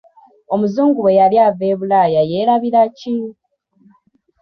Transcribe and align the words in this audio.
Omuzungu 0.53 0.99
bwe 1.01 1.17
yali 1.19 1.37
ava 1.47 1.65
e 1.73 1.75
Bulaaya 1.79 2.21
yeerabira 2.29 2.81
ki? 2.97 3.15